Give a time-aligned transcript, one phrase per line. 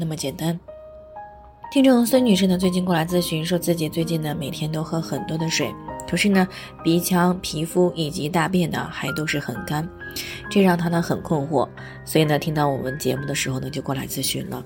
[0.00, 0.58] 那么简单。
[1.70, 5.72] 听众孙女士呢，最近过来咨询，说自己最近呢每天都喝很多的水，
[6.08, 6.48] 可是呢
[6.82, 9.86] 鼻腔、皮肤以及大便呢还都是很干，
[10.50, 11.68] 这让她呢很困惑。
[12.04, 14.64] 所以呢，听到我们节目的时候呢，就过来咨询了。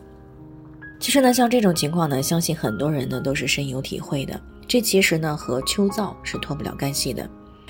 [1.00, 4.40] 其实呢，像这种情况呢，相信很多人呢都是深有体会的。
[4.66, 7.28] 这其实呢和秋燥是脱不了干系的。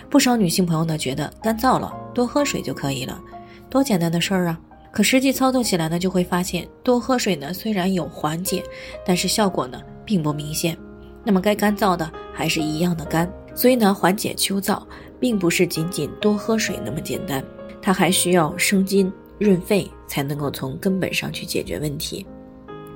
[0.08, 3.20] 不少女性朋友呢觉得干燥了，多喝水就可以了，
[3.68, 4.60] 多简单的事儿啊！
[4.94, 8.62] 可实际操作起来呢，就会发现多喝水呢虽然有缓解，
[9.04, 10.78] 但是效果呢并不明显。
[11.24, 14.80] 那么该干燥的还是一样的干，所以呢缓解秋燥
[15.18, 17.44] 并不是仅仅多喝水那么简单，
[17.82, 22.24] 它还需要生津润肺才能够从根本上去解决问题。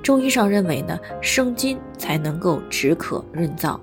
[0.01, 3.77] 中医上认为呢，生津才能够止渴润燥，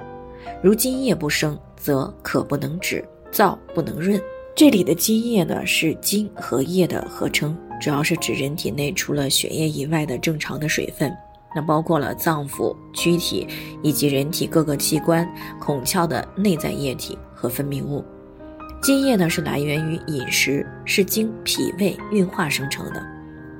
[0.62, 4.18] 如津液不生，则渴不能止，燥不能润。
[4.54, 7.54] 这里的津液呢是津和液的合称。
[7.80, 11.14] 主要是指人体内除了血液以外的正常的水分，
[11.54, 13.46] 那包括了脏腑、躯体
[13.82, 15.28] 以及人体各个器官、
[15.60, 18.04] 孔窍的内在液体和分泌物。
[18.82, 23.04] 津液呢是来源于饮食，是经脾胃运化生成的，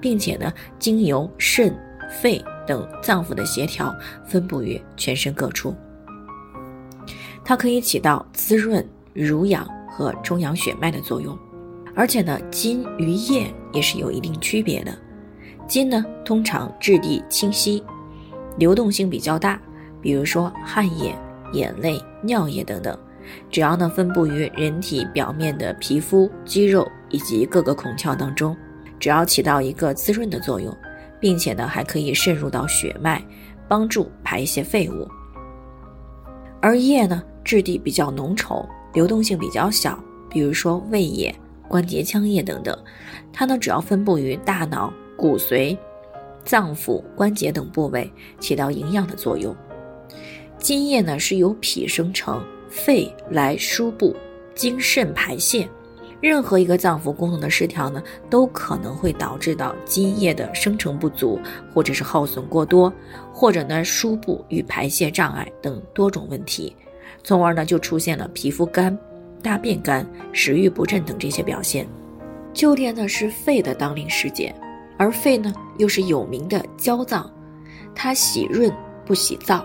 [0.00, 1.75] 并且呢经由肾、
[2.20, 3.94] 肺等脏腑的协调，
[4.25, 5.75] 分布于全身各处。
[7.44, 11.37] 它可以起到滋润、濡养和中养血脉的作用。
[11.97, 14.95] 而且呢，津与液也是有一定区别的。
[15.67, 17.83] 津呢，通常质地清晰，
[18.59, 19.59] 流动性比较大，
[20.03, 21.13] 比如说汗液、
[21.55, 22.97] 眼泪、尿液等等，
[23.51, 28.55] 只要呢分布于人体表面的皮肤、肌肉以及各个孔窍当中，
[29.01, 30.73] 只要起到一个滋润的作用，
[31.19, 33.25] 并且呢还可以渗入到血脉，
[33.67, 35.09] 帮助排泄废物。
[36.61, 39.99] 而液呢，质地比较浓稠，流动性比较小，
[40.29, 41.35] 比如说胃液。
[41.69, 42.77] 关节腔液等等，
[43.32, 45.77] 它呢主要分布于大脑、骨髓、
[46.44, 48.10] 脏腑、关节等部位，
[48.41, 49.54] 起到营养的作用。
[50.59, 54.16] 津液呢是由脾生成，肺来输布，
[54.55, 55.69] 经肾排泄。
[56.22, 61.38] 任何一个脏腑功能的失调呢，都可能会导致到津液的生成不足，
[61.75, 62.91] 或者是耗损过多，
[63.32, 66.75] 或者呢输布与排泄障碍等多种问题，
[67.22, 68.99] 从而呢就出现了皮肤干。
[69.47, 71.87] 大便干、食欲不振等这些表现。
[72.53, 74.53] 秋天呢是肺的当令时节，
[74.99, 77.31] 而肺呢又是有名的焦脏，
[77.95, 78.69] 它喜润
[79.05, 79.65] 不喜燥。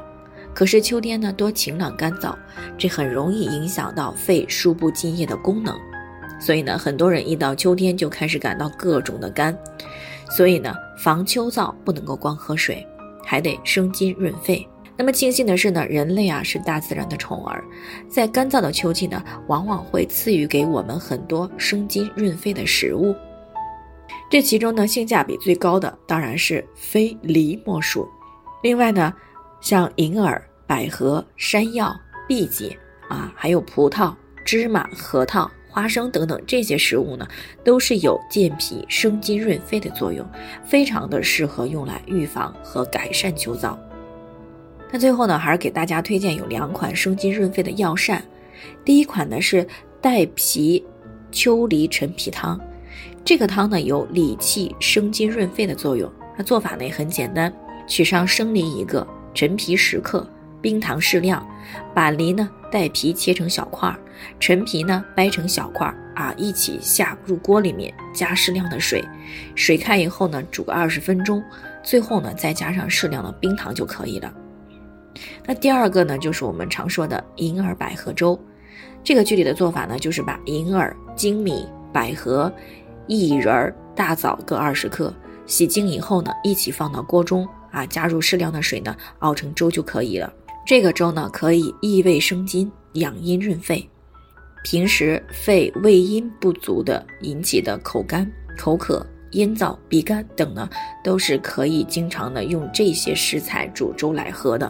[0.53, 2.36] 可是秋天呢多晴朗干燥，
[2.78, 5.75] 这很容易影响到肺输布津液的功能。
[6.40, 9.58] 所以呢，很多人一到秋天就开始感到各种的干。
[10.30, 12.86] 所以呢，防秋燥不能够光喝水，
[13.25, 14.68] 还得生津润肺。
[15.01, 17.63] 那么庆幸的是呢，人类啊是大自然的宠儿，
[18.07, 23.16] 在干燥的秋季呢，往往会赐予给我们很多生津润肺的食物。
[24.29, 28.07] 这其中呢，性价比最高的当然是非梨莫属。
[28.61, 29.11] 另外呢，
[29.59, 32.78] 像银耳、百合、山药、荸荠
[33.09, 34.13] 啊，还有葡萄、
[34.45, 37.28] 芝麻、核桃、花生等等这些食物呢，
[37.63, 40.23] 都是有健脾生津润肺的作用，
[40.63, 43.75] 非常的适合用来预防和改善秋燥。
[44.91, 48.22] 那最后呢，还是给大家推荐有两款生津润肺的药膳。
[48.84, 49.66] 第一款呢是
[50.02, 50.84] 带皮
[51.31, 52.59] 秋梨陈皮汤，
[53.24, 56.12] 这个汤呢有理气生津润肺的作用。
[56.38, 57.52] 那做法呢也很简单，
[57.88, 60.29] 取上生梨一个，陈皮十克，
[60.62, 61.46] 冰糖适量，
[61.94, 63.97] 把梨呢带皮切成小块儿，
[64.40, 69.03] 陈皮呢掰成小块儿啊，一起下入锅里面，加适量的水，
[69.56, 71.41] 水开以后呢煮个二十分钟，
[71.81, 74.34] 最后呢再加上适量的冰糖就可以了。
[75.46, 78.40] 那第二个呢，就是我们常说的银耳百合粥。
[79.03, 82.52] 这个具体的做法呢，就是把银耳、粳米、百合、
[83.08, 85.13] 薏仁、大枣各二十克，
[85.46, 90.31] 洗净以后呢，一起放到锅中啊，加入适量的水呢，熬成粥就可以了。
[90.66, 93.87] 这个粥呢，可以益胃生津、养阴润肺。
[94.64, 99.05] 平时肺胃阴不足的引起的口干、口渴。
[99.31, 100.69] 咽燥、鼻干等呢，
[101.02, 104.69] 都是可以经常的用这些食材煮粥来喝的。